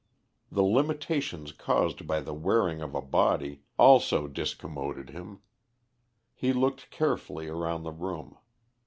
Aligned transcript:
The 0.51 0.63
limitations 0.63 1.51
caused 1.51 2.07
by 2.07 2.21
the 2.21 2.33
wearing 2.33 2.81
of 2.81 2.95
a 2.95 3.03
body 3.03 3.61
also 3.77 4.27
discommoded 4.27 5.11
him. 5.11 5.41
He 6.33 6.53
looked 6.53 6.89
carefully 6.89 7.47
around 7.47 7.83
the 7.83 7.91
room. 7.91 8.35